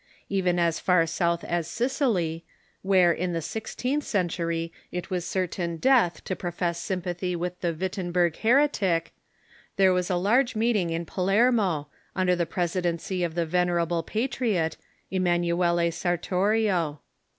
Even 0.29 0.57
as 0.57 0.79
far 0.79 1.05
south 1.05 1.43
as 1.43 1.67
Sicily, 1.67 2.43
where, 2.81 3.11
in 3.11 3.33
the 3.33 3.39
sixteenth 3.41 4.03
century, 4.03 4.73
it 4.91 5.11
was 5.11 5.25
certain 5.27 5.77
death 5.77 6.23
to 6.23 6.35
profess 6.35 6.79
sympathy 6.79 7.35
with 7.35 7.61
the 7.61 7.71
Wittenberg 7.71 8.35
heretic, 8.37 9.13
there 9.75 9.93
was 9.93 10.09
a 10.09 10.15
large 10.15 10.55
meeting 10.55 10.89
in 10.89 11.05
Pa 11.05 11.21
lermo, 11.21 11.85
under 12.15 12.35
the 12.35 12.47
presidency 12.47 13.23
of 13.23 13.35
the 13.35 13.45
venerable 13.45 14.01
patriot, 14.01 14.75
Emmanu 15.11 15.55
cle 15.55 15.91
Sartorio. 15.91 17.01